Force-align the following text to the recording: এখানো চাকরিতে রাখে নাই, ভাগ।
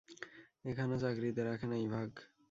এখানো 0.65 0.95
চাকরিতে 0.97 1.41
রাখে 1.43 1.65
নাই, 1.67 1.83
ভাগ। 1.87 2.09